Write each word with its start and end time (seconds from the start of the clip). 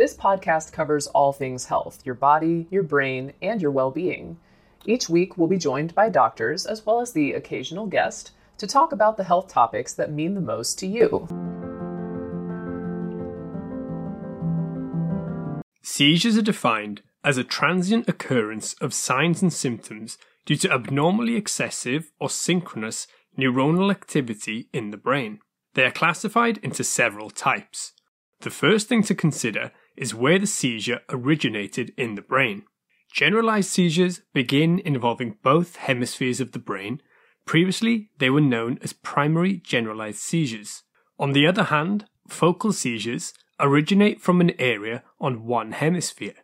This 0.00 0.16
podcast 0.16 0.72
covers 0.72 1.08
all 1.08 1.30
things 1.30 1.66
health 1.66 2.00
your 2.06 2.14
body, 2.14 2.66
your 2.70 2.82
brain, 2.82 3.34
and 3.42 3.60
your 3.60 3.70
well 3.70 3.90
being. 3.90 4.38
Each 4.86 5.10
week, 5.10 5.36
we'll 5.36 5.46
be 5.46 5.58
joined 5.58 5.94
by 5.94 6.08
doctors 6.08 6.64
as 6.64 6.86
well 6.86 7.02
as 7.02 7.12
the 7.12 7.34
occasional 7.34 7.84
guest 7.84 8.30
to 8.56 8.66
talk 8.66 8.92
about 8.92 9.18
the 9.18 9.24
health 9.24 9.48
topics 9.48 9.92
that 9.92 10.10
mean 10.10 10.32
the 10.32 10.40
most 10.40 10.78
to 10.78 10.86
you. 10.86 11.28
Seizures 15.82 16.38
are 16.38 16.40
defined 16.40 17.02
as 17.22 17.36
a 17.36 17.44
transient 17.44 18.08
occurrence 18.08 18.72
of 18.80 18.94
signs 18.94 19.42
and 19.42 19.52
symptoms 19.52 20.16
due 20.46 20.56
to 20.56 20.72
abnormally 20.72 21.36
excessive 21.36 22.10
or 22.18 22.30
synchronous 22.30 23.06
neuronal 23.38 23.90
activity 23.90 24.70
in 24.72 24.92
the 24.92 24.96
brain. 24.96 25.40
They 25.74 25.84
are 25.84 25.92
classified 25.92 26.56
into 26.62 26.84
several 26.84 27.28
types. 27.28 27.92
The 28.40 28.48
first 28.48 28.88
thing 28.88 29.02
to 29.02 29.14
consider 29.14 29.70
is 30.00 30.14
where 30.14 30.38
the 30.38 30.46
seizure 30.46 31.00
originated 31.10 31.92
in 31.96 32.14
the 32.14 32.22
brain. 32.22 32.62
Generalized 33.12 33.68
seizures 33.68 34.22
begin 34.32 34.80
involving 34.80 35.36
both 35.42 35.76
hemispheres 35.76 36.40
of 36.40 36.52
the 36.52 36.58
brain. 36.58 37.02
Previously, 37.44 38.08
they 38.18 38.30
were 38.30 38.40
known 38.40 38.78
as 38.82 38.94
primary 38.94 39.58
generalized 39.58 40.20
seizures. 40.20 40.84
On 41.18 41.32
the 41.32 41.46
other 41.46 41.64
hand, 41.64 42.06
focal 42.26 42.72
seizures 42.72 43.34
originate 43.60 44.22
from 44.22 44.40
an 44.40 44.52
area 44.58 45.02
on 45.20 45.44
one 45.44 45.72
hemisphere. 45.72 46.36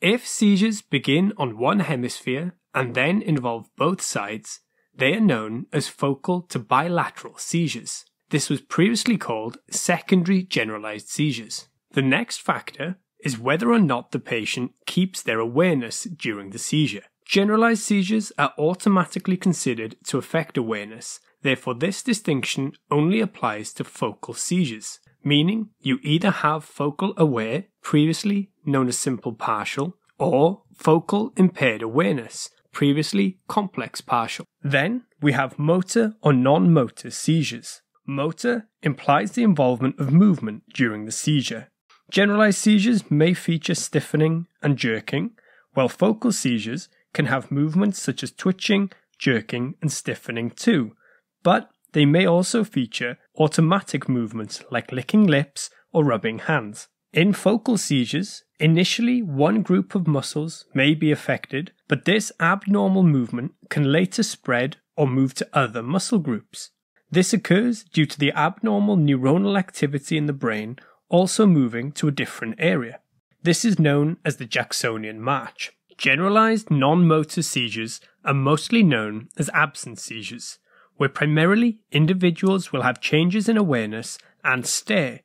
If 0.00 0.26
seizures 0.26 0.80
begin 0.80 1.34
on 1.36 1.58
one 1.58 1.80
hemisphere 1.80 2.56
and 2.74 2.94
then 2.94 3.20
involve 3.20 3.68
both 3.76 4.00
sides, 4.00 4.60
they 4.94 5.12
are 5.14 5.20
known 5.20 5.66
as 5.74 5.88
focal 5.88 6.40
to 6.42 6.58
bilateral 6.58 7.36
seizures. 7.36 8.06
This 8.30 8.48
was 8.48 8.62
previously 8.62 9.18
called 9.18 9.58
secondary 9.70 10.42
generalized 10.42 11.08
seizures. 11.08 11.68
The 11.92 12.02
next 12.02 12.40
factor 12.40 12.96
is 13.22 13.38
whether 13.38 13.70
or 13.70 13.78
not 13.78 14.10
the 14.10 14.18
patient 14.18 14.72
keeps 14.86 15.22
their 15.22 15.38
awareness 15.38 16.04
during 16.04 16.50
the 16.50 16.58
seizure. 16.58 17.04
Generalized 17.26 17.82
seizures 17.82 18.32
are 18.38 18.52
automatically 18.58 19.36
considered 19.36 19.96
to 20.06 20.18
affect 20.18 20.56
awareness, 20.56 21.20
therefore, 21.42 21.74
this 21.74 22.02
distinction 22.02 22.72
only 22.90 23.20
applies 23.20 23.72
to 23.74 23.84
focal 23.84 24.34
seizures, 24.34 25.00
meaning 25.22 25.70
you 25.80 25.98
either 26.02 26.30
have 26.30 26.64
focal 26.64 27.14
aware, 27.16 27.64
previously 27.82 28.50
known 28.64 28.88
as 28.88 28.98
simple 28.98 29.32
partial, 29.32 29.96
or 30.18 30.62
focal 30.74 31.32
impaired 31.36 31.82
awareness, 31.82 32.50
previously 32.72 33.38
complex 33.48 34.00
partial. 34.00 34.46
Then 34.62 35.04
we 35.20 35.32
have 35.32 35.58
motor 35.58 36.14
or 36.22 36.32
non 36.32 36.72
motor 36.72 37.10
seizures. 37.10 37.82
Motor 38.06 38.68
implies 38.82 39.32
the 39.32 39.44
involvement 39.44 39.98
of 40.00 40.12
movement 40.12 40.64
during 40.74 41.04
the 41.04 41.12
seizure. 41.12 41.68
Generalized 42.12 42.58
seizures 42.58 43.10
may 43.10 43.32
feature 43.32 43.74
stiffening 43.74 44.46
and 44.62 44.76
jerking, 44.76 45.30
while 45.72 45.88
focal 45.88 46.30
seizures 46.30 46.90
can 47.14 47.24
have 47.24 47.50
movements 47.50 48.02
such 48.02 48.22
as 48.22 48.30
twitching, 48.30 48.92
jerking, 49.16 49.76
and 49.80 49.90
stiffening 49.90 50.50
too, 50.50 50.94
but 51.42 51.70
they 51.92 52.04
may 52.04 52.26
also 52.26 52.64
feature 52.64 53.16
automatic 53.38 54.10
movements 54.10 54.62
like 54.70 54.92
licking 54.92 55.26
lips 55.26 55.70
or 55.90 56.04
rubbing 56.04 56.40
hands. 56.40 56.88
In 57.14 57.32
focal 57.32 57.78
seizures, 57.78 58.44
initially 58.60 59.22
one 59.22 59.62
group 59.62 59.94
of 59.94 60.06
muscles 60.06 60.66
may 60.74 60.94
be 60.94 61.10
affected, 61.12 61.72
but 61.88 62.04
this 62.04 62.30
abnormal 62.38 63.04
movement 63.04 63.54
can 63.70 63.90
later 63.90 64.22
spread 64.22 64.76
or 64.98 65.06
move 65.06 65.32
to 65.32 65.48
other 65.54 65.82
muscle 65.82 66.18
groups. 66.18 66.72
This 67.10 67.32
occurs 67.32 67.84
due 67.84 68.06
to 68.06 68.18
the 68.18 68.32
abnormal 68.32 68.98
neuronal 68.98 69.58
activity 69.58 70.18
in 70.18 70.26
the 70.26 70.34
brain 70.34 70.78
also 71.12 71.46
moving 71.46 71.92
to 71.92 72.08
a 72.08 72.12
different 72.12 72.56
area. 72.58 72.98
This 73.44 73.64
is 73.64 73.78
known 73.78 74.16
as 74.24 74.38
the 74.38 74.44
Jacksonian 74.44 75.20
march. 75.20 75.70
Generalized 75.96 76.72
non 76.72 77.06
motor 77.06 77.42
seizures 77.42 78.00
are 78.24 78.34
mostly 78.34 78.82
known 78.82 79.28
as 79.36 79.48
absence 79.54 80.02
seizures, 80.02 80.58
where 80.96 81.08
primarily 81.08 81.78
individuals 81.92 82.72
will 82.72 82.82
have 82.82 83.00
changes 83.00 83.48
in 83.48 83.56
awareness 83.56 84.18
and 84.42 84.66
stare 84.66 85.20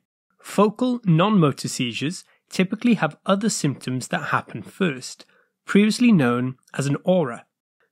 Focal 0.48 1.00
non 1.04 1.38
motor 1.38 1.68
seizures 1.68 2.24
typically 2.48 2.94
have 2.94 3.18
other 3.26 3.50
symptoms 3.50 4.08
that 4.08 4.30
happen 4.30 4.62
first, 4.62 5.26
previously 5.66 6.10
known 6.10 6.56
as 6.72 6.86
an 6.86 6.96
aura. 7.04 7.44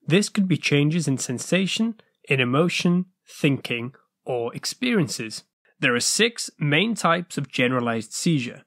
This 0.07 0.31
could 0.31 0.49
be 0.49 0.57
changes 0.57 1.07
in 1.07 1.19
sensation, 1.19 2.01
in 2.29 2.41
emotion, 2.41 3.07
thinking, 3.29 3.95
or 4.25 4.55
experiences. 4.55 5.45
There 5.79 5.95
are 5.95 6.01
six 6.01 6.51
main 6.59 6.95
types 6.95 7.37
of 7.37 7.49
generalized 7.51 8.13
seizure. 8.13 8.63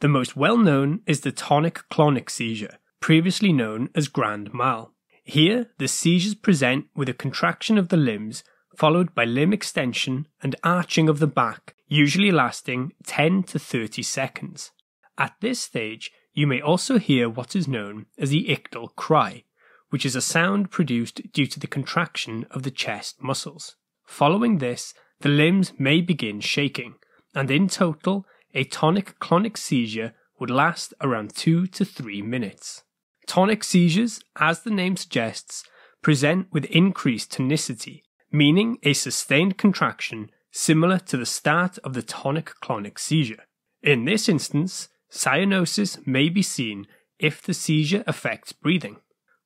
The 0.00 0.08
most 0.08 0.36
well 0.36 0.56
known 0.56 1.00
is 1.06 1.20
the 1.20 1.32
tonic 1.32 1.80
clonic 1.90 2.30
seizure, 2.30 2.78
previously 3.00 3.52
known 3.52 3.90
as 3.94 4.08
grand 4.08 4.54
mal. 4.54 4.92
Here, 5.22 5.70
the 5.78 5.88
seizures 5.88 6.34
present 6.34 6.86
with 6.94 7.08
a 7.08 7.14
contraction 7.14 7.76
of 7.76 7.88
the 7.88 7.96
limbs, 7.96 8.42
followed 8.76 9.14
by 9.14 9.24
limb 9.24 9.52
extension 9.52 10.28
and 10.42 10.56
arching 10.62 11.08
of 11.08 11.18
the 11.18 11.26
back, 11.26 11.74
usually 11.88 12.30
lasting 12.30 12.92
10 13.04 13.42
to 13.44 13.58
30 13.58 14.02
seconds. 14.02 14.70
At 15.18 15.34
this 15.40 15.60
stage, 15.60 16.10
you 16.32 16.46
may 16.46 16.60
also 16.60 16.98
hear 16.98 17.28
what 17.28 17.56
is 17.56 17.66
known 17.66 18.06
as 18.18 18.30
the 18.30 18.46
ictal 18.48 18.94
cry, 18.94 19.44
which 19.90 20.06
is 20.06 20.16
a 20.16 20.20
sound 20.22 20.70
produced 20.70 21.32
due 21.32 21.46
to 21.46 21.60
the 21.60 21.66
contraction 21.66 22.46
of 22.50 22.62
the 22.62 22.70
chest 22.70 23.22
muscles. 23.22 23.76
Following 24.04 24.58
this, 24.58 24.94
the 25.20 25.28
limbs 25.28 25.72
may 25.78 26.00
begin 26.00 26.40
shaking, 26.40 26.94
and 27.34 27.50
in 27.50 27.68
total, 27.68 28.26
a 28.54 28.64
tonic 28.64 29.18
clonic 29.18 29.56
seizure 29.56 30.14
would 30.38 30.50
last 30.50 30.92
around 31.00 31.34
2 31.34 31.66
to 31.68 31.84
3 31.84 32.22
minutes. 32.22 32.84
Tonic 33.26 33.64
seizures, 33.64 34.20
as 34.38 34.60
the 34.60 34.70
name 34.70 34.96
suggests, 34.96 35.64
present 36.02 36.46
with 36.52 36.64
increased 36.66 37.32
tonicity, 37.32 38.02
meaning 38.30 38.78
a 38.82 38.92
sustained 38.92 39.58
contraction 39.58 40.30
similar 40.52 40.98
to 40.98 41.16
the 41.16 41.26
start 41.26 41.78
of 41.78 41.94
the 41.94 42.02
tonic 42.02 42.52
clonic 42.62 42.98
seizure. 42.98 43.44
In 43.82 44.04
this 44.04 44.28
instance, 44.28 44.88
cyanosis 45.10 46.06
may 46.06 46.28
be 46.28 46.42
seen 46.42 46.86
if 47.18 47.42
the 47.42 47.54
seizure 47.54 48.04
affects 48.06 48.52
breathing. 48.52 48.96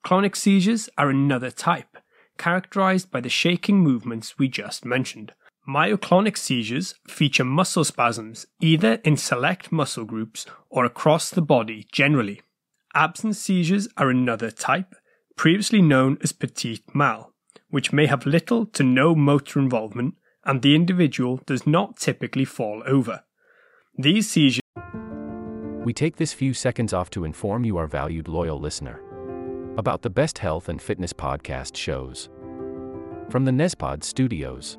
Clonic 0.04 0.36
seizures 0.36 0.88
are 0.96 1.10
another 1.10 1.50
type, 1.50 1.98
characterized 2.38 3.10
by 3.10 3.20
the 3.20 3.28
shaking 3.28 3.78
movements 3.78 4.38
we 4.38 4.48
just 4.48 4.84
mentioned. 4.84 5.32
Myoclonic 5.68 6.38
seizures 6.38 6.94
feature 7.06 7.44
muscle 7.44 7.84
spasms 7.84 8.46
either 8.60 8.94
in 9.04 9.16
select 9.16 9.70
muscle 9.70 10.04
groups 10.04 10.46
or 10.70 10.84
across 10.84 11.30
the 11.30 11.42
body 11.42 11.86
generally. 11.92 12.40
Absence 12.94 13.38
seizures 13.38 13.86
are 13.96 14.10
another 14.10 14.50
type, 14.50 14.94
previously 15.36 15.82
known 15.82 16.18
as 16.22 16.32
petit 16.32 16.82
mal, 16.94 17.34
which 17.68 17.92
may 17.92 18.06
have 18.06 18.26
little 18.26 18.66
to 18.66 18.82
no 18.82 19.14
motor 19.14 19.60
involvement 19.60 20.14
and 20.44 20.62
the 20.62 20.74
individual 20.74 21.40
does 21.46 21.66
not 21.66 21.98
typically 21.98 22.46
fall 22.46 22.82
over. 22.86 23.22
These 23.96 24.30
seizures. 24.30 24.62
We 25.84 25.92
take 25.92 26.16
this 26.16 26.32
few 26.32 26.54
seconds 26.54 26.92
off 26.92 27.10
to 27.10 27.24
inform 27.24 27.64
you, 27.64 27.76
our 27.76 27.86
valued 27.86 28.28
loyal 28.28 28.58
listener, 28.58 29.00
about 29.76 30.02
the 30.02 30.10
best 30.10 30.38
health 30.38 30.68
and 30.68 30.80
fitness 30.80 31.12
podcast 31.12 31.76
shows 31.76 32.30
from 33.28 33.44
the 33.44 33.52
Nespod 33.52 34.02
studios. 34.02 34.78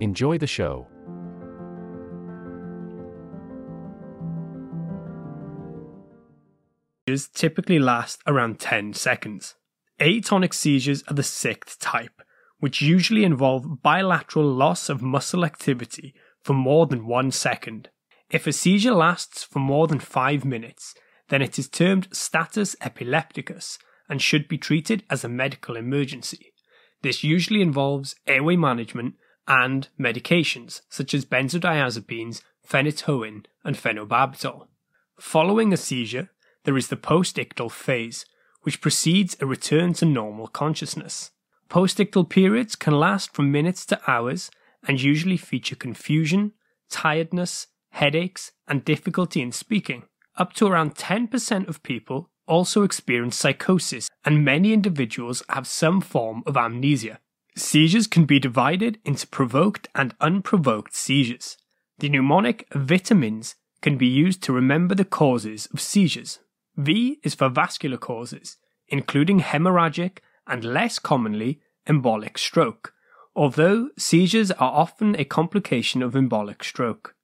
Enjoy 0.00 0.36
the 0.36 0.46
show. 0.46 0.86
seizures 7.08 7.28
typically 7.28 7.78
last 7.78 8.20
around 8.26 8.58
10 8.58 8.92
seconds. 8.92 9.54
Atonic 10.00 10.52
seizures 10.52 11.02
are 11.08 11.14
the 11.14 11.22
sixth 11.22 11.78
type, 11.78 12.20
which 12.58 12.82
usually 12.82 13.24
involve 13.24 13.82
bilateral 13.82 14.44
loss 14.44 14.88
of 14.88 15.00
muscle 15.00 15.44
activity 15.44 16.14
for 16.42 16.52
more 16.52 16.86
than 16.86 17.06
one 17.06 17.30
second. 17.30 17.88
If 18.28 18.46
a 18.46 18.52
seizure 18.52 18.92
lasts 18.92 19.44
for 19.44 19.60
more 19.60 19.86
than 19.86 20.00
five 20.00 20.44
minutes, 20.44 20.94
then 21.28 21.40
it 21.40 21.58
is 21.58 21.68
termed 21.68 22.08
status 22.12 22.76
epilepticus 22.80 23.78
and 24.08 24.20
should 24.20 24.46
be 24.48 24.58
treated 24.58 25.04
as 25.08 25.24
a 25.24 25.28
medical 25.28 25.76
emergency. 25.76 26.52
This 27.02 27.24
usually 27.24 27.62
involves 27.62 28.14
airway 28.26 28.56
management 28.56 29.14
and 29.48 29.88
medications 29.98 30.82
such 30.88 31.14
as 31.14 31.24
benzodiazepines, 31.24 32.42
phenytoin, 32.68 33.44
and 33.64 33.76
phenobarbital. 33.76 34.66
Following 35.18 35.72
a 35.72 35.76
seizure, 35.76 36.30
there 36.64 36.76
is 36.76 36.88
the 36.88 36.96
postictal 36.96 37.70
phase, 37.70 38.26
which 38.62 38.80
precedes 38.80 39.36
a 39.40 39.46
return 39.46 39.92
to 39.94 40.04
normal 40.04 40.48
consciousness. 40.48 41.30
Postictal 41.70 42.28
periods 42.28 42.76
can 42.76 42.98
last 42.98 43.34
from 43.34 43.50
minutes 43.50 43.86
to 43.86 44.00
hours 44.10 44.50
and 44.86 45.00
usually 45.00 45.36
feature 45.36 45.76
confusion, 45.76 46.52
tiredness, 46.90 47.68
headaches, 47.90 48.52
and 48.68 48.84
difficulty 48.84 49.40
in 49.40 49.52
speaking. 49.52 50.04
Up 50.36 50.52
to 50.54 50.66
around 50.66 50.94
10% 50.94 51.68
of 51.68 51.82
people 51.82 52.30
also 52.46 52.82
experience 52.82 53.36
psychosis, 53.36 54.08
and 54.24 54.44
many 54.44 54.72
individuals 54.72 55.42
have 55.48 55.66
some 55.66 56.00
form 56.00 56.42
of 56.46 56.56
amnesia. 56.56 57.18
Seizures 57.56 58.06
can 58.06 58.26
be 58.26 58.38
divided 58.38 58.98
into 59.04 59.26
provoked 59.26 59.88
and 59.94 60.14
unprovoked 60.20 60.94
seizures. 60.94 61.56
The 61.98 62.10
mnemonic 62.10 62.66
vitamins 62.74 63.54
can 63.80 63.96
be 63.96 64.06
used 64.06 64.42
to 64.42 64.52
remember 64.52 64.94
the 64.94 65.06
causes 65.06 65.66
of 65.72 65.80
seizures. 65.80 66.38
V 66.76 67.18
is 67.22 67.34
for 67.34 67.48
vascular 67.48 67.96
causes, 67.96 68.58
including 68.88 69.40
hemorrhagic 69.40 70.18
and 70.46 70.64
less 70.64 70.98
commonly 70.98 71.60
embolic 71.88 72.36
stroke, 72.36 72.92
although 73.34 73.88
seizures 73.96 74.50
are 74.50 74.72
often 74.72 75.16
a 75.16 75.24
complication 75.24 76.02
of 76.02 76.12
embolic 76.12 76.62
stroke. 76.62 77.14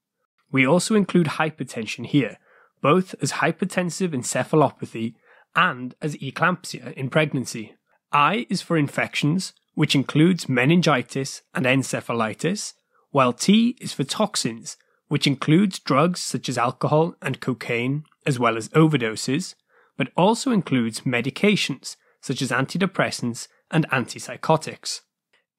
We 0.50 0.66
also 0.66 0.94
include 0.94 1.26
hypertension 1.26 2.06
here, 2.06 2.38
both 2.80 3.14
as 3.20 3.32
hypertensive 3.32 4.14
encephalopathy 4.14 5.14
and 5.54 5.94
as 6.00 6.16
eclampsia 6.16 6.94
in 6.94 7.10
pregnancy. 7.10 7.74
I 8.10 8.46
is 8.48 8.62
for 8.62 8.78
infections, 8.78 9.52
which 9.74 9.94
includes 9.94 10.48
meningitis 10.48 11.42
and 11.54 11.64
encephalitis, 11.64 12.74
while 13.10 13.32
T 13.32 13.76
is 13.80 13.92
for 13.92 14.04
toxins, 14.04 14.76
which 15.08 15.26
includes 15.26 15.78
drugs 15.78 16.20
such 16.20 16.48
as 16.48 16.58
alcohol 16.58 17.14
and 17.20 17.40
cocaine, 17.40 18.04
as 18.26 18.38
well 18.38 18.56
as 18.56 18.68
overdoses, 18.70 19.54
but 19.96 20.10
also 20.16 20.50
includes 20.50 21.02
medications 21.02 21.96
such 22.20 22.40
as 22.40 22.50
antidepressants 22.50 23.48
and 23.70 23.88
antipsychotics. 23.90 25.00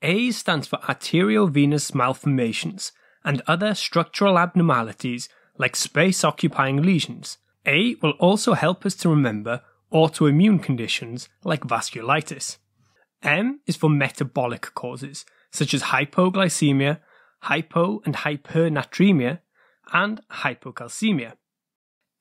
A 0.02 0.32
stands 0.32 0.68
for 0.68 0.78
arteriovenous 0.80 1.94
malformations 1.94 2.92
and 3.24 3.42
other 3.48 3.74
structural 3.74 4.38
abnormalities 4.38 5.30
like 5.58 5.76
space 5.76 6.24
occupying 6.24 6.82
lesions. 6.82 7.38
A 7.66 7.96
will 8.02 8.12
also 8.20 8.54
help 8.54 8.86
us 8.86 8.96
to 8.96 9.10
remember 9.10 9.62
autoimmune 9.94 10.62
conditions 10.62 11.30
like 11.44 11.62
vasculitis. 11.62 12.58
M 13.24 13.62
is 13.66 13.76
for 13.76 13.90
metabolic 13.90 14.74
causes 14.76 15.26
such 15.54 15.74
as 15.74 15.84
hypoglycemia, 15.84 17.00
hypo 17.42 18.02
and 18.06 18.16
hypernatremia, 18.16 19.40
and 19.94 20.20
hypocalcemia. 20.30 21.34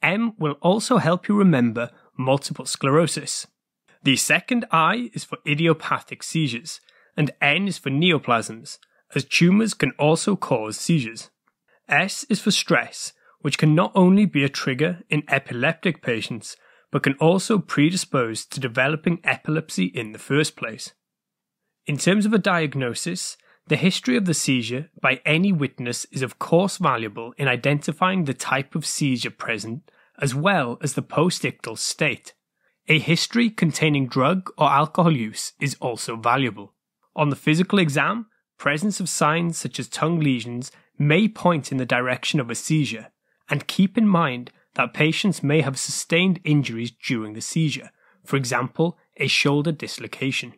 M 0.02 0.34
will 0.38 0.58
also 0.60 0.98
help 0.98 1.28
you 1.28 1.36
remember 1.36 1.90
multiple 2.16 2.66
sclerosis. 2.66 3.46
The 4.02 4.16
second 4.16 4.66
I 4.70 5.10
is 5.14 5.24
for 5.24 5.38
idiopathic 5.46 6.22
seizures, 6.22 6.80
and 7.16 7.30
N 7.40 7.68
is 7.68 7.78
for 7.78 7.90
neoplasms, 7.90 8.78
as 9.14 9.24
tumours 9.24 9.74
can 9.74 9.92
also 9.92 10.36
cause 10.36 10.76
seizures. 10.76 11.30
S 11.88 12.24
is 12.24 12.40
for 12.40 12.50
stress, 12.50 13.12
which 13.40 13.58
can 13.58 13.74
not 13.74 13.92
only 13.94 14.26
be 14.26 14.44
a 14.44 14.48
trigger 14.48 15.00
in 15.08 15.22
epileptic 15.28 16.02
patients, 16.02 16.56
but 16.92 17.02
can 17.02 17.14
also 17.14 17.58
predispose 17.58 18.46
to 18.46 18.60
developing 18.60 19.18
epilepsy 19.24 19.86
in 19.86 20.12
the 20.12 20.18
first 20.18 20.54
place. 20.54 20.92
In 21.86 21.96
terms 21.96 22.24
of 22.26 22.32
a 22.32 22.38
diagnosis, 22.38 23.36
the 23.66 23.76
history 23.76 24.16
of 24.16 24.26
the 24.26 24.34
seizure 24.34 24.90
by 25.00 25.20
any 25.24 25.52
witness 25.52 26.04
is 26.12 26.22
of 26.22 26.38
course 26.38 26.76
valuable 26.76 27.32
in 27.38 27.48
identifying 27.48 28.24
the 28.24 28.34
type 28.34 28.74
of 28.74 28.86
seizure 28.86 29.30
present 29.30 29.90
as 30.20 30.34
well 30.34 30.78
as 30.82 30.92
the 30.92 31.02
postictal 31.02 31.76
state. 31.76 32.34
A 32.88 32.98
history 32.98 33.48
containing 33.48 34.06
drug 34.06 34.50
or 34.58 34.68
alcohol 34.68 35.16
use 35.16 35.52
is 35.60 35.76
also 35.80 36.16
valuable. 36.16 36.74
On 37.16 37.30
the 37.30 37.36
physical 37.36 37.78
exam, 37.78 38.26
presence 38.58 39.00
of 39.00 39.08
signs 39.08 39.56
such 39.56 39.78
as 39.78 39.88
tongue 39.88 40.20
lesions 40.20 40.70
may 40.98 41.28
point 41.28 41.72
in 41.72 41.78
the 41.78 41.86
direction 41.86 42.38
of 42.38 42.50
a 42.50 42.54
seizure, 42.54 43.08
and 43.48 43.66
keep 43.66 43.96
in 43.96 44.06
mind 44.06 44.50
that 44.74 44.94
patients 44.94 45.42
may 45.42 45.60
have 45.60 45.78
sustained 45.78 46.40
injuries 46.44 46.90
during 46.90 47.34
the 47.34 47.40
seizure, 47.40 47.90
for 48.24 48.36
example, 48.36 48.98
a 49.16 49.26
shoulder 49.26 49.72
dislocation. 49.72 50.54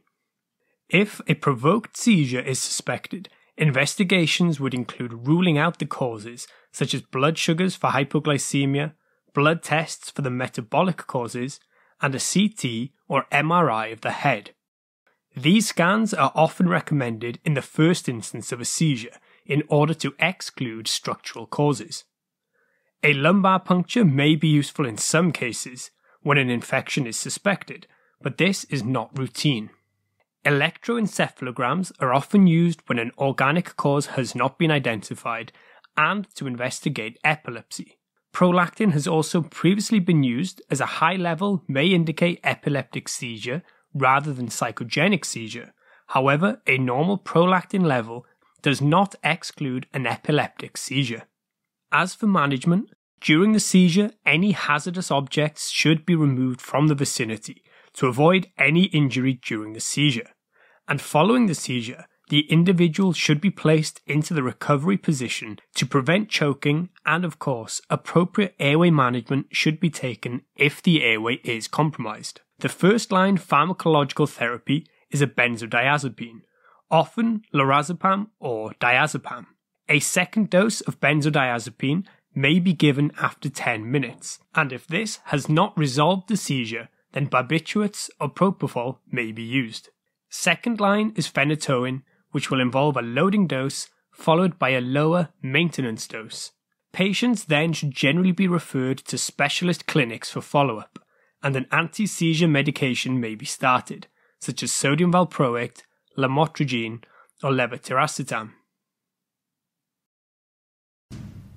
If 0.89 1.21
a 1.27 1.35
provoked 1.35 1.97
seizure 1.97 2.41
is 2.41 2.59
suspected, 2.59 3.29
investigations 3.57 4.61
would 4.61 4.75
include 4.75 5.27
ruling 5.27 5.59
out 5.59 5.79
the 5.79 5.87
causes, 5.87 6.47
such 6.73 6.95
as 6.95 7.03
blood 7.03 7.39
sugars 7.39 7.75
for 7.75 7.91
hypoglycemia, 7.91 8.93
blood 9.33 9.63
tests 9.63 10.11
for 10.11 10.23
the 10.23 10.31
metabolic 10.31 11.07
causes, 11.07 11.61
and 12.01 12.15
a 12.15 12.19
CT 12.19 12.91
or 13.09 13.27
MRI 13.33 13.93
of 13.93 14.03
the 14.03 14.11
head. 14.11 14.51
These 15.37 15.69
scans 15.69 16.15
are 16.15 16.33
often 16.35 16.69
recommended 16.69 17.41
in 17.45 17.55
the 17.55 17.63
first 17.63 18.09
instance 18.09 18.53
of 18.53 18.61
a 18.61 18.65
seizure 18.65 19.17
in 19.45 19.63
order 19.69 19.95
to 19.95 20.15
exclude 20.19 20.87
structural 20.87 21.47
causes. 21.47 22.05
A 23.07 23.13
lumbar 23.13 23.61
puncture 23.61 24.03
may 24.03 24.35
be 24.35 24.49
useful 24.49 24.87
in 24.87 24.97
some 24.97 25.31
cases 25.31 25.91
when 26.23 26.39
an 26.39 26.49
infection 26.49 27.07
is 27.07 27.19
suspected, 27.19 27.87
but 28.23 28.39
this 28.39 28.65
is 28.65 28.83
not 28.83 29.19
routine. 29.19 29.69
Electroencephalograms 30.47 31.93
are 32.01 32.15
often 32.15 32.47
used 32.47 32.81
when 32.87 32.99
an 32.99 33.13
organic 33.19 33.77
cause 33.77 34.07
has 34.07 34.35
not 34.35 34.59
been 34.59 34.71
identified 34.71 35.53
and 35.99 36.35
to 36.35 36.47
investigate 36.47 37.19
epilepsy. 37.23 37.99
Prolactin 38.33 38.93
has 38.93 39.07
also 39.07 39.43
previously 39.43 39.99
been 39.99 40.23
used 40.23 40.63
as 40.71 40.81
a 40.81 40.97
high 40.97 41.17
level 41.17 41.63
may 41.69 41.89
indicate 41.89 42.41
epileptic 42.43 43.11
seizure 43.11 43.63
rather 43.93 44.33
than 44.33 44.49
psychogenic 44.49 45.27
seizure. 45.27 45.75
However, 46.07 46.63
a 46.67 46.79
normal 46.79 47.19
prolactin 47.19 47.85
level 47.85 48.25
does 48.63 48.81
not 48.81 49.15
exclude 49.23 49.89
an 49.93 50.07
epileptic 50.07 50.79
seizure. 50.79 51.25
As 51.97 52.13
for 52.13 52.27
management, 52.27 52.91
during 53.21 53.53
the 53.53 53.61
seizure, 53.61 54.11
any 54.27 54.51
hazardous 54.51 55.13
objects 55.13 55.71
should 55.71 56.05
be 56.05 56.17
removed 56.17 56.61
from 56.61 56.89
the 56.89 56.95
vicinity 56.97 57.63
to 57.93 58.09
avoid 58.09 58.49
any 58.59 58.87
injury 58.87 59.35
during 59.41 59.75
the 59.75 59.81
seizure. 59.81 60.31
And 60.89 61.01
following 61.01 61.47
the 61.47 61.55
seizure, 61.55 62.07
the 62.31 62.51
individual 62.51 63.13
should 63.13 63.41
be 63.41 63.53
placed 63.53 64.01
into 64.09 64.35
the 64.35 64.43
recovery 64.43 64.97
position 64.97 65.61
to 65.77 65.87
prevent 65.87 66.29
choking, 66.29 66.89
and 67.07 67.25
of 67.25 67.39
course, 67.39 67.81
appropriate 67.89 68.57
airway 68.59 68.91
management 68.91 69.47
should 69.53 69.79
be 69.79 69.89
taken 69.89 70.43
if 70.57 70.83
the 70.83 71.05
airway 71.05 71.35
is 71.45 71.69
compromised. 71.69 72.41
The 72.59 72.69
first 72.69 73.13
line 73.13 73.39
pharmacological 73.39 74.29
therapy 74.29 74.85
is 75.13 75.23
a 75.23 75.29
benzodiazepine, 75.29 76.41
often 76.91 77.43
lorazepam 77.55 78.31
or 78.41 78.73
diazepam. 78.81 79.47
A 79.89 80.01
second 80.01 80.49
dose 80.49 80.81
of 80.83 81.01
benzodiazepine 81.01 82.05
may 82.35 82.59
be 82.59 82.73
given 82.73 83.13
after 83.21 83.51
10 83.51 83.91
minutes, 83.91 84.39
and 84.55 84.73
if 84.73 84.87
this 84.87 85.19
has 85.25 85.49
not 85.49 85.77
resolved 85.77 86.29
the 86.29 86.37
seizure, 86.37 86.89
then 87.13 87.29
barbiturates 87.29 88.09
or 88.19 88.29
propofol 88.29 88.99
may 89.11 89.31
be 89.31 89.43
used. 89.43 89.91
Second 90.31 90.81
line 90.81 91.13
is 91.17 91.31
phenytoin, 91.31 92.03
which 92.33 92.51
will 92.51 92.61
involve 92.61 92.97
a 92.97 93.03
loading 93.03 93.47
dose 93.47 93.89
followed 94.11 94.59
by 94.59 94.71
a 94.71 94.81
lower 94.81 95.29
maintenance 95.43 96.07
dose. 96.07 96.53
Patients 96.93 97.45
then 97.45 97.73
should 97.73 97.91
generally 97.91 98.33
be 98.33 98.49
referred 98.49 98.99
to 98.99 99.19
specialist 99.19 99.87
clinics 99.87 100.31
for 100.31 100.41
follow 100.41 100.79
up, 100.79 100.99
and 101.43 101.57
an 101.57 101.67
anti 101.71 102.07
seizure 102.07 102.49
medication 102.49 103.21
may 103.21 103.35
be 103.35 103.45
started, 103.45 104.07
such 104.41 104.63
as 104.63 104.73
sodium 104.73 105.13
valproate, 105.13 105.83
lamotrigine, 106.17 107.03
or 107.43 107.51
levetiracetam. 107.51 108.53